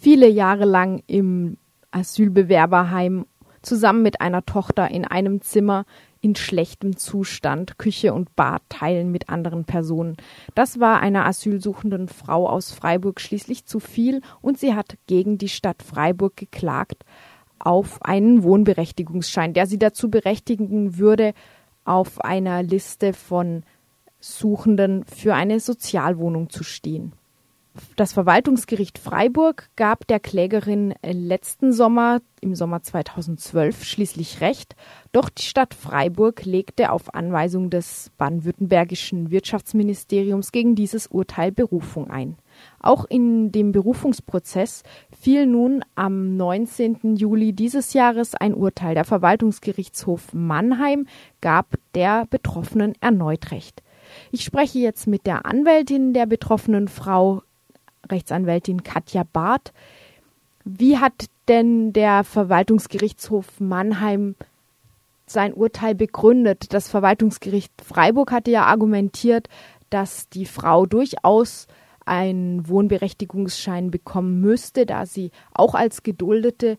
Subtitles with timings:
[0.00, 1.58] viele Jahre lang im
[1.90, 3.26] Asylbewerberheim
[3.62, 5.84] zusammen mit einer Tochter in einem Zimmer
[6.22, 10.16] in schlechtem Zustand Küche und Bad teilen mit anderen Personen.
[10.54, 15.48] Das war einer asylsuchenden Frau aus Freiburg schließlich zu viel und sie hat gegen die
[15.48, 17.04] Stadt Freiburg geklagt
[17.58, 21.34] auf einen Wohnberechtigungsschein, der sie dazu berechtigen würde,
[21.84, 23.64] auf einer Liste von
[24.18, 27.12] Suchenden für eine Sozialwohnung zu stehen.
[27.94, 34.74] Das Verwaltungsgericht Freiburg gab der Klägerin letzten Sommer, im Sommer 2012, schließlich Recht,
[35.12, 42.36] doch die Stadt Freiburg legte auf Anweisung des baden-württembergischen Wirtschaftsministeriums gegen dieses Urteil Berufung ein.
[42.80, 44.82] Auch in dem Berufungsprozess
[45.16, 47.16] fiel nun am 19.
[47.16, 48.94] Juli dieses Jahres ein Urteil.
[48.94, 51.06] Der Verwaltungsgerichtshof Mannheim
[51.40, 53.82] gab der Betroffenen erneut Recht.
[54.32, 57.42] Ich spreche jetzt mit der Anwältin der betroffenen Frau,
[58.10, 59.72] Rechtsanwältin Katja Barth.
[60.64, 64.36] Wie hat denn der Verwaltungsgerichtshof Mannheim
[65.26, 66.72] sein Urteil begründet?
[66.74, 69.48] Das Verwaltungsgericht Freiburg hatte ja argumentiert,
[69.88, 71.66] dass die Frau durchaus
[72.04, 76.78] einen Wohnberechtigungsschein bekommen müsste, da sie auch als Geduldete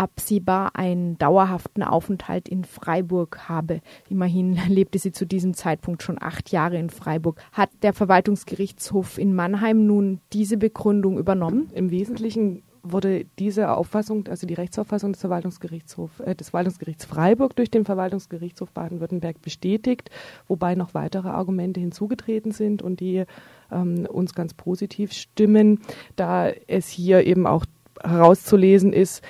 [0.00, 3.82] absehbar einen dauerhaften Aufenthalt in Freiburg habe.
[4.08, 7.40] Immerhin lebte sie zu diesem Zeitpunkt schon acht Jahre in Freiburg.
[7.52, 11.68] Hat der Verwaltungsgerichtshof in Mannheim nun diese Begründung übernommen?
[11.74, 17.70] Im Wesentlichen wurde diese Auffassung, also die Rechtsauffassung des Verwaltungsgerichtshofs, äh, des Verwaltungsgerichts Freiburg durch
[17.70, 20.08] den Verwaltungsgerichtshof Baden-Württemberg bestätigt,
[20.48, 23.24] wobei noch weitere Argumente hinzugetreten sind und die
[23.70, 25.80] ähm, uns ganz positiv stimmen,
[26.16, 27.66] da es hier eben auch
[28.02, 29.22] herauszulesen ist,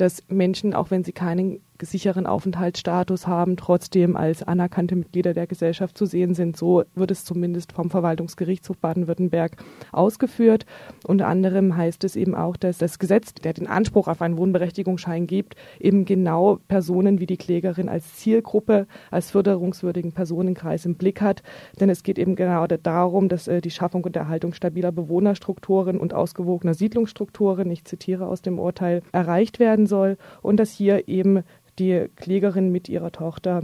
[0.00, 5.96] dass Menschen, auch wenn sie keinen sicheren Aufenthaltsstatus haben, trotzdem als anerkannte Mitglieder der Gesellschaft
[5.96, 6.56] zu sehen sind.
[6.56, 9.56] So wird es zumindest vom Verwaltungsgerichtshof Baden-Württemberg
[9.92, 10.66] ausgeführt.
[11.06, 15.26] Unter anderem heißt es eben auch, dass das Gesetz, der den Anspruch auf einen Wohnberechtigungsschein
[15.26, 21.42] gibt, eben genau Personen wie die Klägerin als Zielgruppe, als förderungswürdigen Personenkreis im Blick hat.
[21.78, 26.14] Denn es geht eben genau darum, dass äh, die Schaffung und Erhaltung stabiler Bewohnerstrukturen und
[26.14, 31.42] ausgewogener Siedlungsstrukturen, ich zitiere aus dem Urteil, erreicht werden soll und dass hier eben
[31.80, 33.62] die Klägerin mit ihrer Tochter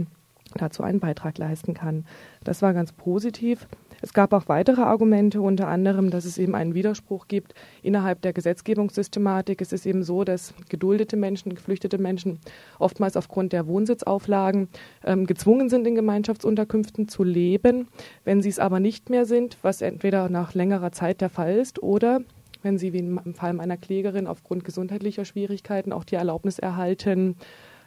[0.55, 2.05] dazu einen Beitrag leisten kann.
[2.43, 3.67] Das war ganz positiv.
[4.01, 8.31] Es gab auch weitere Argumente, unter anderem, dass es eben einen Widerspruch gibt innerhalb der
[8.31, 9.59] Gesetzgebungssystematik.
[9.61, 12.39] Es ist eben so, dass geduldete Menschen, geflüchtete Menschen
[12.77, 14.69] oftmals aufgrund der Wohnsitzauflagen
[15.03, 17.87] ähm, gezwungen sind, in Gemeinschaftsunterkünften zu leben.
[18.23, 21.81] Wenn sie es aber nicht mehr sind, was entweder nach längerer Zeit der Fall ist
[21.81, 22.21] oder
[22.61, 27.35] wenn sie wie im Fall meiner Klägerin aufgrund gesundheitlicher Schwierigkeiten auch die Erlaubnis erhalten,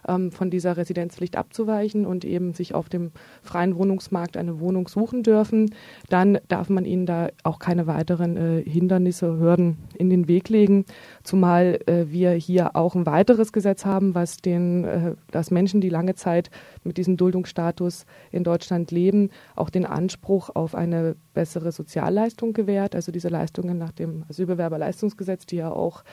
[0.06, 3.12] ähm, von dieser Residenzpflicht abzuweichen und eben sich auf dem
[3.42, 5.74] freien Wohnungsmarkt eine Wohnung suchen dürfen,
[6.08, 10.84] dann darf man ihnen da auch keine weiteren äh, Hindernisse, Hürden in den Weg legen,
[11.22, 15.88] zumal äh, wir hier auch ein weiteres Gesetz haben, was den, äh, dass Menschen, die
[15.88, 16.50] lange Zeit
[16.84, 23.12] mit diesem Duldungsstatus in Deutschland leben, auch den Anspruch auf eine bessere Sozialleistung gewährt, also
[23.12, 26.04] diese Leistungen nach dem Asylbewerberleistungsgesetz, die ja auch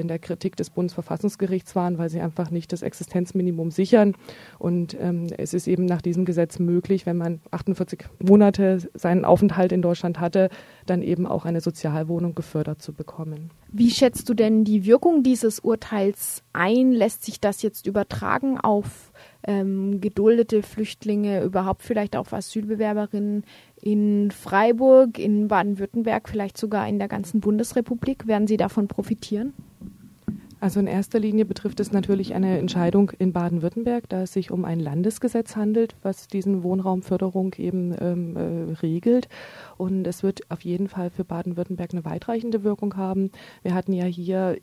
[0.00, 4.14] in der Kritik des Bundesverfassungsgerichts waren, weil sie einfach nicht das Existenzminimum sichern.
[4.58, 9.72] Und ähm, es ist eben nach diesem Gesetz möglich, wenn man 48 Monate seinen Aufenthalt
[9.72, 10.48] in Deutschland hatte,
[10.86, 13.50] dann eben auch eine Sozialwohnung gefördert zu bekommen.
[13.70, 16.92] Wie schätzt du denn die Wirkung dieses Urteils ein?
[16.92, 19.12] Lässt sich das jetzt übertragen auf
[19.44, 23.44] ähm, geduldete Flüchtlinge, überhaupt vielleicht auf Asylbewerberinnen
[23.80, 28.26] in Freiburg, in Baden-Württemberg, vielleicht sogar in der ganzen Bundesrepublik?
[28.26, 29.52] Werden sie davon profitieren?
[30.62, 34.64] Also in erster Linie betrifft es natürlich eine Entscheidung in Baden-Württemberg, da es sich um
[34.64, 39.28] ein Landesgesetz handelt, was diesen Wohnraumförderung eben ähm, äh, regelt.
[39.76, 43.32] Und es wird auf jeden Fall für Baden-Württemberg eine weitreichende Wirkung haben.
[43.62, 44.56] Wir hatten ja hier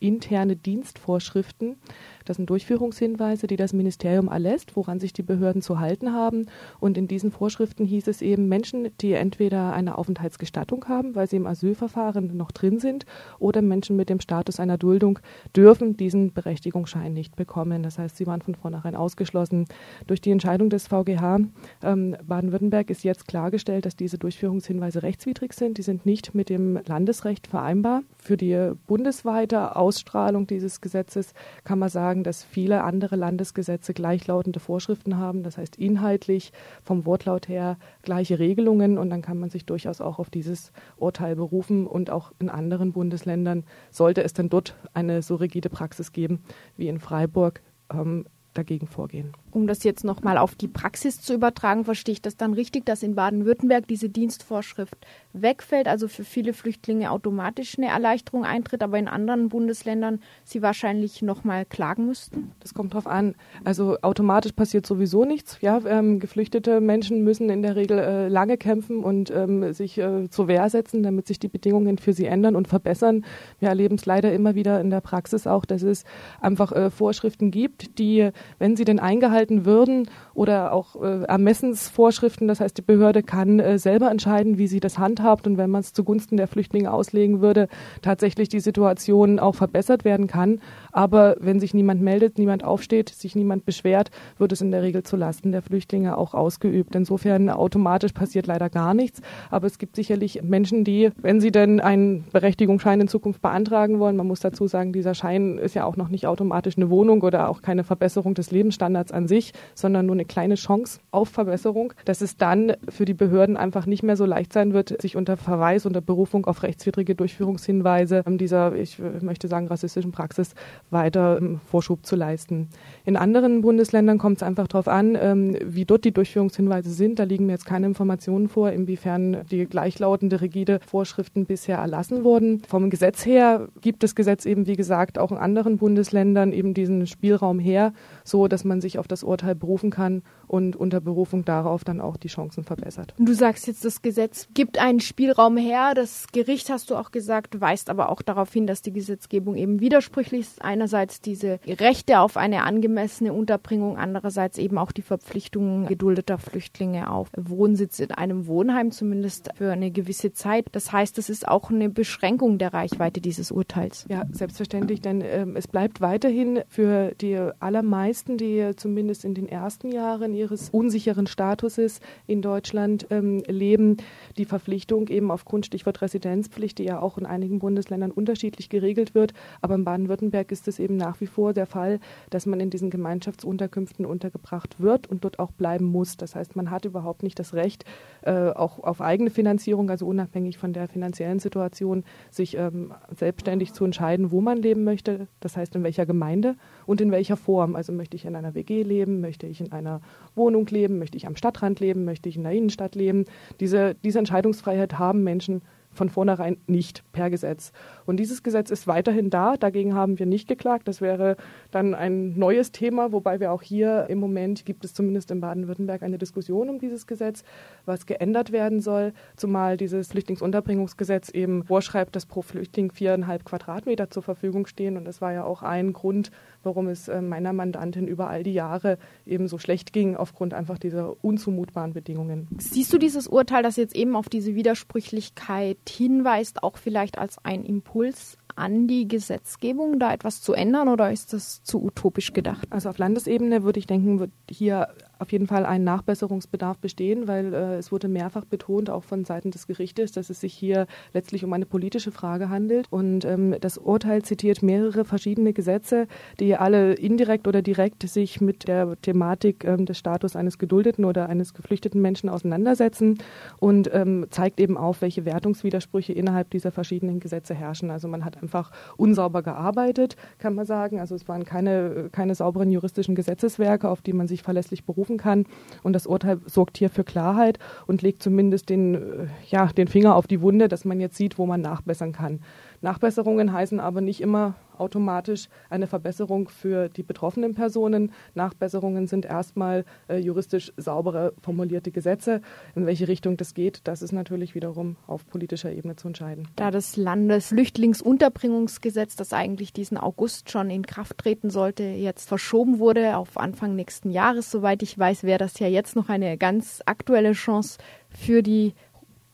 [0.00, 1.76] interne Dienstvorschriften.
[2.24, 6.46] Das sind Durchführungshinweise, die das Ministerium erlässt, woran sich die Behörden zu halten haben.
[6.78, 11.36] Und in diesen Vorschriften hieß es eben, Menschen, die entweder eine Aufenthaltsgestattung haben, weil sie
[11.36, 13.06] im Asylverfahren noch drin sind,
[13.38, 15.18] oder Menschen mit dem Status einer Duldung
[15.56, 17.82] dürfen diesen Berechtigungsschein nicht bekommen.
[17.82, 19.66] Das heißt, sie waren von vornherein ausgeschlossen.
[20.06, 21.40] Durch die Entscheidung des VGH
[21.82, 25.78] ähm, Baden-Württemberg ist jetzt klargestellt, dass diese Durchführungshinweise rechtswidrig sind.
[25.78, 28.02] Die sind nicht mit dem Landesrecht vereinbar.
[28.18, 31.32] Für die bundesweite Ausstrahlung dieses Gesetzes
[31.64, 35.42] kann man sagen, dass viele andere Landesgesetze gleichlautende Vorschriften haben.
[35.42, 36.52] Das heißt inhaltlich
[36.84, 41.36] vom Wortlaut her gleiche Regelungen und dann kann man sich durchaus auch auf dieses Urteil
[41.36, 46.42] berufen und auch in anderen Bundesländern sollte es dann dort eine so rigide Praxis geben
[46.76, 49.32] wie in Freiburg, ähm, dagegen vorgehen.
[49.50, 53.02] Um das jetzt nochmal auf die Praxis zu übertragen, verstehe ich das dann richtig, dass
[53.02, 54.96] in Baden-Württemberg diese Dienstvorschrift
[55.32, 61.22] wegfällt, also für viele Flüchtlinge automatisch eine Erleichterung eintritt, aber in anderen Bundesländern sie wahrscheinlich
[61.22, 62.52] nochmal klagen müssten?
[62.60, 63.34] Das kommt drauf an.
[63.64, 65.58] Also automatisch passiert sowieso nichts.
[65.60, 70.28] Ja, ähm, geflüchtete Menschen müssen in der Regel äh, lange kämpfen und ähm, sich äh,
[70.30, 73.24] zur Wehr setzen, damit sich die Bedingungen für sie ändern und verbessern.
[73.58, 76.04] Wir erleben es leider immer wieder in der Praxis auch, dass es
[76.40, 82.60] einfach äh, Vorschriften gibt, die, wenn sie denn eingehalten würden oder auch äh, Ermessensvorschriften, das
[82.60, 85.92] heißt, die Behörde kann äh, selber entscheiden, wie sie das handhabt und wenn man es
[85.92, 87.68] zugunsten der Flüchtlinge auslegen würde,
[88.02, 90.60] tatsächlich die Situation auch verbessert werden kann.
[90.92, 95.02] Aber wenn sich niemand meldet, niemand aufsteht, sich niemand beschwert, wird es in der Regel
[95.02, 96.94] zulasten der Flüchtlinge auch ausgeübt.
[96.94, 99.20] Insofern automatisch passiert leider gar nichts.
[99.50, 104.16] Aber es gibt sicherlich Menschen, die, wenn sie denn einen Berechtigungsschein in Zukunft beantragen wollen,
[104.16, 107.48] man muss dazu sagen, dieser Schein ist ja auch noch nicht automatisch eine Wohnung oder
[107.48, 112.20] auch keine Verbesserung des Lebensstandards an sich, sondern nur eine kleine Chance auf Verbesserung, dass
[112.20, 115.86] es dann für die Behörden einfach nicht mehr so leicht sein wird, sich unter Verweis,
[115.86, 120.54] unter Berufung auf rechtswidrige Durchführungshinweise dieser, ich möchte sagen, rassistischen Praxis
[120.90, 122.68] weiter ähm, Vorschub zu leisten.
[123.04, 127.18] In anderen Bundesländern kommt es einfach darauf an, ähm, wie dort die Durchführungshinweise sind.
[127.18, 132.62] Da liegen mir jetzt keine Informationen vor, inwiefern die gleichlautende rigide Vorschriften bisher erlassen wurden.
[132.66, 137.06] Vom Gesetz her gibt das Gesetz eben, wie gesagt, auch in anderen Bundesländern eben diesen
[137.06, 137.92] Spielraum her,
[138.24, 142.16] so dass man sich auf das Urteil berufen kann und unter Berufung darauf dann auch
[142.16, 143.14] die Chancen verbessert.
[143.18, 145.92] Du sagst jetzt, das Gesetz gibt einen Spielraum her.
[145.94, 149.80] Das Gericht, hast du auch gesagt, weist aber auch darauf hin, dass die Gesetzgebung eben
[149.80, 150.62] widersprüchlich ist.
[150.62, 157.30] Einerseits diese Rechte auf eine angemessene Unterbringung, andererseits eben auch die Verpflichtungen geduldeter Flüchtlinge auf
[157.36, 160.66] Wohnsitz in einem Wohnheim, zumindest für eine gewisse Zeit.
[160.72, 164.06] Das heißt, es ist auch eine Beschränkung der Reichweite dieses Urteils.
[164.08, 169.90] Ja, selbstverständlich, denn äh, es bleibt weiterhin für die allermeisten, die zumindest in den ersten
[169.90, 173.96] Jahren ihres unsicheren Statuses in Deutschland ähm, leben,
[174.36, 179.32] die Verpflichtung eben aufgrund Stichwort Residenzpflicht, die ja auch in einigen Bundesländern unterschiedlich geregelt wird.
[179.62, 182.00] Aber in Baden-Württemberg ist es eben nach wie vor der Fall,
[182.30, 186.16] dass man in diesen Gemeinschaftsunterkünften untergebracht wird und dort auch bleiben muss.
[186.16, 187.84] Das heißt, man hat überhaupt nicht das Recht,
[188.22, 193.84] äh, auch auf eigene Finanzierung, also unabhängig von der finanziellen Situation, sich ähm, selbstständig zu
[193.84, 195.28] entscheiden, wo man leben möchte.
[195.40, 196.56] Das heißt, in welcher Gemeinde
[196.86, 197.76] und in welcher Form.
[197.76, 200.00] Also möchte ich in einer WG leben, möchte ich in einer
[200.34, 203.24] Wohnung leben, möchte ich am Stadtrand leben, möchte ich in der Innenstadt leben.
[203.60, 207.72] Diese, diese Entscheidungsfreiheit haben Menschen von vornherein nicht per Gesetz.
[208.06, 209.56] Und dieses Gesetz ist weiterhin da.
[209.56, 210.86] Dagegen haben wir nicht geklagt.
[210.86, 211.36] Das wäre
[211.70, 216.02] dann ein neues Thema, wobei wir auch hier im Moment gibt es zumindest in Baden-Württemberg
[216.02, 217.42] eine Diskussion um dieses Gesetz,
[217.84, 224.22] was geändert werden soll, zumal dieses Flüchtlingsunterbringungsgesetz eben vorschreibt, dass pro Flüchtling viereinhalb Quadratmeter zur
[224.22, 224.96] Verfügung stehen.
[224.96, 226.30] Und das war ja auch ein Grund,
[226.68, 230.78] warum es äh, meiner Mandantin über all die Jahre eben so schlecht ging, aufgrund einfach
[230.78, 232.46] dieser unzumutbaren Bedingungen.
[232.58, 237.64] Siehst du dieses Urteil, das jetzt eben auf diese Widersprüchlichkeit hinweist, auch vielleicht als ein
[237.64, 242.66] Impuls an die Gesetzgebung, da etwas zu ändern oder ist das zu utopisch gedacht?
[242.70, 244.88] Also auf Landesebene würde ich denken, wird hier
[245.18, 249.50] auf jeden Fall ein Nachbesserungsbedarf bestehen, weil äh, es wurde mehrfach betont, auch von Seiten
[249.50, 252.86] des Gerichtes, dass es sich hier letztlich um eine politische Frage handelt.
[252.90, 256.06] Und ähm, das Urteil zitiert mehrere verschiedene Gesetze,
[256.38, 261.28] die alle indirekt oder direkt sich mit der Thematik ähm, des Status eines geduldeten oder
[261.28, 263.18] eines geflüchteten Menschen auseinandersetzen
[263.58, 267.90] und ähm, zeigt eben auf, welche Wertungswidersprüche innerhalb dieser verschiedenen Gesetze herrschen.
[267.90, 271.00] Also man hat einfach unsauber gearbeitet, kann man sagen.
[271.00, 275.18] Also es waren keine, keine sauberen juristischen Gesetzeswerke, auf die man sich verlässlich beruft berufen
[275.18, 275.44] kann.
[275.82, 280.14] Und das Urteil sorgt hier für Klarheit und legt zumindest den, äh, ja, den Finger
[280.14, 282.40] auf die Wunde, dass man jetzt sieht, wo man nachbessern kann.
[282.80, 288.12] Nachbesserungen heißen aber nicht immer automatisch eine Verbesserung für die betroffenen Personen.
[288.34, 292.40] Nachbesserungen sind erstmal äh, juristisch saubere formulierte Gesetze.
[292.74, 296.48] In welche Richtung das geht, das ist natürlich wiederum auf politischer Ebene zu entscheiden.
[296.56, 303.16] Da das Landesflüchtlingsunterbringungsgesetz, das eigentlich diesen August schon in Kraft treten sollte, jetzt verschoben wurde
[303.16, 307.32] auf Anfang nächsten Jahres, soweit ich weiß, wäre das ja jetzt noch eine ganz aktuelle
[307.32, 307.78] Chance
[308.10, 308.74] für die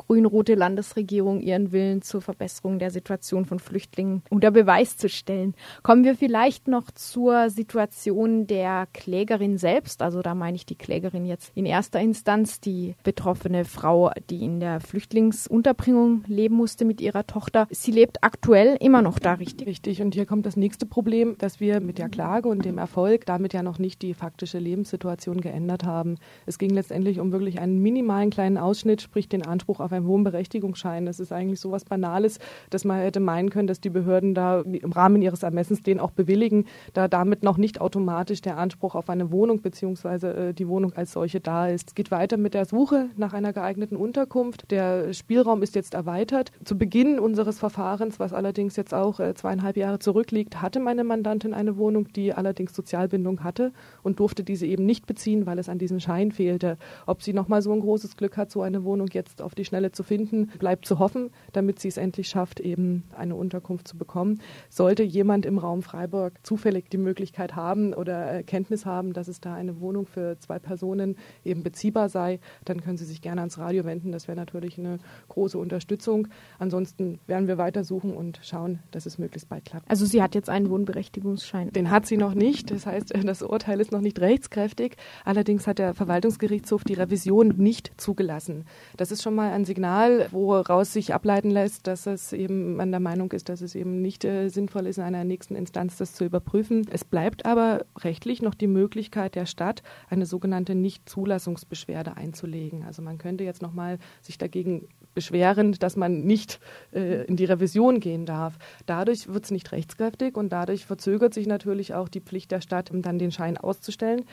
[0.07, 5.55] grün-rote Landesregierung ihren Willen zur Verbesserung der Situation von Flüchtlingen unter Beweis zu stellen.
[5.83, 10.03] Kommen wir vielleicht noch zur Situation der Klägerin selbst.
[10.03, 14.61] Also da meine ich die Klägerin jetzt in erster Instanz, die betroffene Frau, die in
[14.61, 17.67] der Flüchtlingsunterbringung leben musste mit ihrer Tochter.
[17.71, 19.67] Sie lebt aktuell immer noch da, richtig?
[19.67, 20.03] Richtig.
[20.03, 23.53] Und hier kommt das nächste Problem, dass wir mit der Klage und dem Erfolg damit
[23.53, 26.17] ja noch nicht die faktische Lebenssituation geändert haben.
[26.47, 31.07] Es ging letztendlich um wirklich einen minimalen kleinen Ausschnitt, sprich den Anspruch auf einem Wohnberechtigungsschein.
[31.07, 32.39] Das ist eigentlich so was Banales,
[32.71, 36.11] dass man hätte meinen können, dass die Behörden da im Rahmen ihres Ermessens den auch
[36.11, 40.27] bewilligen, da damit noch nicht automatisch der Anspruch auf eine Wohnung bzw.
[40.27, 41.89] Äh, die Wohnung als solche da ist.
[41.89, 44.71] Es geht weiter mit der Suche nach einer geeigneten Unterkunft.
[44.71, 46.51] Der Spielraum ist jetzt erweitert.
[46.65, 51.55] Zu Beginn unseres Verfahrens, was allerdings jetzt auch äh, zweieinhalb Jahre zurückliegt, hatte meine Mandantin
[51.55, 53.73] eine Wohnung, die allerdings Sozialbindung hatte
[54.03, 56.79] und durfte diese eben nicht beziehen, weil es an diesem Schein fehlte.
[57.07, 59.84] Ob sie nochmal so ein großes Glück hat, so eine Wohnung jetzt auf die Schnelle
[59.93, 64.41] zu finden, bleibt zu hoffen, damit sie es endlich schafft, eben eine Unterkunft zu bekommen.
[64.69, 69.55] Sollte jemand im Raum Freiburg zufällig die Möglichkeit haben oder Kenntnis haben, dass es da
[69.55, 73.85] eine Wohnung für zwei Personen eben beziehbar sei, dann können Sie sich gerne ans Radio
[73.85, 74.13] wenden.
[74.13, 74.99] Das wäre natürlich eine
[75.29, 76.29] große Unterstützung.
[76.59, 79.91] Ansonsten werden wir weitersuchen und schauen, dass es möglichst bald klappt.
[79.91, 81.71] Also sie hat jetzt einen Wohnberechtigungsschein.
[81.73, 82.71] Den hat sie noch nicht.
[82.71, 84.97] Das heißt, das Urteil ist noch nicht rechtskräftig.
[85.25, 88.65] Allerdings hat der Verwaltungsgerichtshof die Revision nicht zugelassen.
[88.97, 93.01] Das ist schon mal ein Signal, woraus sich ableiten lässt, dass es eben man der
[93.01, 96.25] Meinung ist, dass es eben nicht äh, sinnvoll ist, in einer nächsten Instanz das zu
[96.25, 96.87] überprüfen.
[96.91, 102.85] Es bleibt aber rechtlich noch die Möglichkeit der Stadt, eine sogenannte Nichtzulassungsbeschwerde einzulegen.
[102.85, 106.61] Also man könnte jetzt noch mal sich dagegen beschweren, dass man nicht
[106.93, 108.59] äh, in die Revision gehen darf.
[108.87, 112.91] Dadurch wird es nicht rechtskräftig und dadurch verzögert sich natürlich auch die Pflicht der Stadt,
[112.91, 114.25] um dann den Schein auszustellen.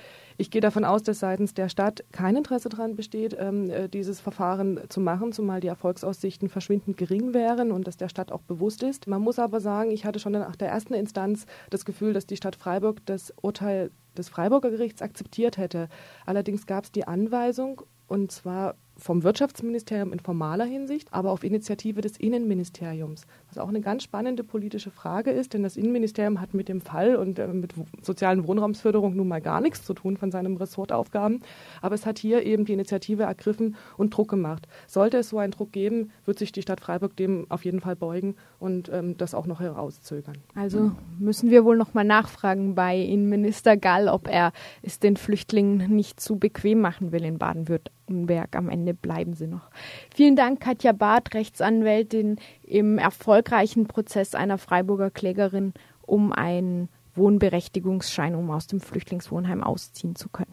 [0.41, 4.19] Ich gehe davon aus, dass seitens der Stadt kein Interesse daran besteht, ähm, äh, dieses
[4.19, 8.81] Verfahren zu machen, zumal die Erfolgsaussichten verschwindend gering wären und dass der Stadt auch bewusst
[8.81, 9.05] ist.
[9.05, 12.37] Man muss aber sagen, ich hatte schon nach der ersten Instanz das Gefühl, dass die
[12.37, 15.89] Stadt Freiburg das Urteil des Freiburger Gerichts akzeptiert hätte.
[16.25, 22.01] Allerdings gab es die Anweisung, und zwar vom Wirtschaftsministerium in formaler Hinsicht, aber auf Initiative
[22.01, 23.25] des Innenministeriums.
[23.49, 27.15] Was auch eine ganz spannende politische Frage ist, denn das Innenministerium hat mit dem Fall
[27.15, 31.41] und äh, mit sozialen Wohnraumsförderung nun mal gar nichts zu tun von seinen Ressortaufgaben.
[31.81, 34.67] Aber es hat hier eben die Initiative ergriffen und Druck gemacht.
[34.85, 37.95] Sollte es so einen Druck geben, wird sich die Stadt Freiburg dem auf jeden Fall
[37.95, 40.37] beugen und ähm, das auch noch herauszögern.
[40.53, 44.53] Also müssen wir wohl noch mal nachfragen bei Innenminister Gall, ob er
[44.83, 48.00] es den Flüchtlingen nicht zu bequem machen will in Baden-Württemberg.
[48.25, 48.55] Berg.
[48.55, 49.69] Am Ende bleiben sie noch.
[50.13, 58.49] Vielen Dank, Katja Barth, Rechtsanwältin im erfolgreichen Prozess einer Freiburger Klägerin um einen Wohnberechtigungsschein, um
[58.51, 60.47] aus dem Flüchtlingswohnheim ausziehen zu können.